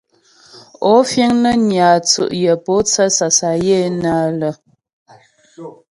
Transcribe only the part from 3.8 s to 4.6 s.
hə́?